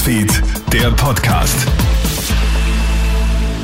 [0.00, 1.54] Newsfeed, der Podcast.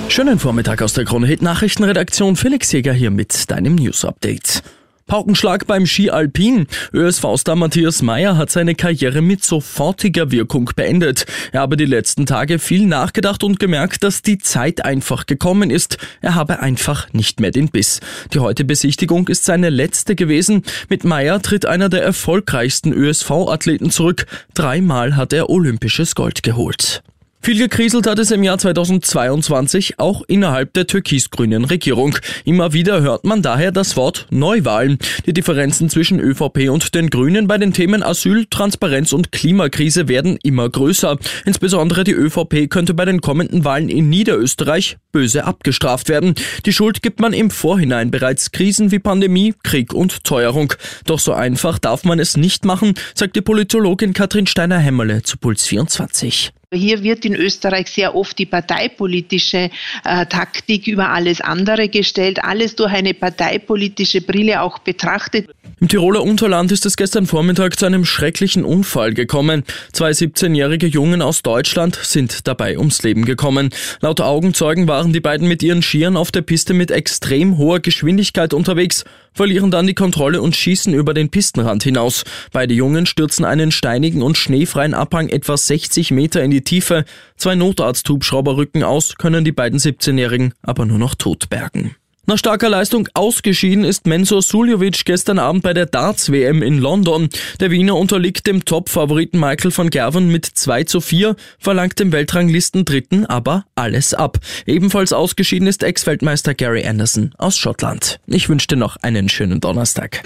[0.08, 2.36] Schönen Vormittag aus der Krone Hit Nachrichtenredaktion.
[2.36, 4.62] Felix Jäger hier mit deinem News Update.
[5.06, 6.66] Paukenschlag beim Ski Alpin.
[6.92, 11.26] ÖSV-Star Matthias Meyer hat seine Karriere mit sofortiger Wirkung beendet.
[11.52, 15.98] Er habe die letzten Tage viel nachgedacht und gemerkt, dass die Zeit einfach gekommen ist.
[16.22, 18.00] Er habe einfach nicht mehr den Biss.
[18.32, 20.62] Die heute Besichtigung ist seine letzte gewesen.
[20.88, 24.26] Mit Meyer tritt einer der erfolgreichsten ÖSV-Athleten zurück.
[24.54, 27.04] Dreimal hat er olympisches Gold geholt.
[27.46, 32.18] Viel gekriselt hat es im Jahr 2022 auch innerhalb der türkis-grünen Regierung.
[32.44, 34.98] Immer wieder hört man daher das Wort Neuwahlen.
[35.26, 40.40] Die Differenzen zwischen ÖVP und den Grünen bei den Themen Asyl, Transparenz und Klimakrise werden
[40.42, 41.18] immer größer.
[41.44, 46.34] Insbesondere die ÖVP könnte bei den kommenden Wahlen in Niederösterreich böse abgestraft werden.
[46.64, 50.72] Die Schuld gibt man im Vorhinein bereits Krisen wie Pandemie, Krieg und Teuerung.
[51.04, 55.64] Doch so einfach darf man es nicht machen, sagt die Politologin Katrin Steiner-Hämmerle zu Puls
[55.64, 56.52] 24.
[56.72, 59.70] Hier wird in Österreich sehr oft die parteipolitische
[60.04, 65.48] äh, Taktik über alles andere gestellt, alles durch eine parteipolitische Brille auch betrachtet.
[65.78, 69.62] Im Tiroler Unterland ist es gestern Vormittag zu einem schrecklichen Unfall gekommen.
[69.92, 73.68] Zwei 17-jährige Jungen aus Deutschland sind dabei ums Leben gekommen.
[74.00, 78.54] Laut Augenzeugen waren die beiden mit ihren Skiern auf der Piste mit extrem hoher Geschwindigkeit
[78.54, 82.24] unterwegs, verlieren dann die Kontrolle und schießen über den Pistenrand hinaus.
[82.52, 87.04] Beide Jungen stürzen einen steinigen und schneefreien Abhang etwa 60 Meter in die Tiefe.
[87.36, 91.96] Zwei Notarzthubschrauber rücken aus, können die beiden 17-Jährigen aber nur noch tot bergen.
[92.28, 97.28] Nach starker Leistung ausgeschieden ist Mensur Suljovic gestern Abend bei der Darts-WM in London.
[97.60, 102.84] Der Wiener unterliegt dem Top-Favoriten Michael van Gerven mit 2 zu 4, verlangt dem Weltranglisten
[102.84, 104.38] Dritten aber alles ab.
[104.66, 108.18] Ebenfalls ausgeschieden ist Ex-Weltmeister Gary Anderson aus Schottland.
[108.26, 110.24] Ich wünsche dir noch einen schönen Donnerstag.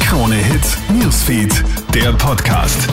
[0.00, 1.62] Krone Hit Newsfeed,
[1.94, 2.88] der Podcast.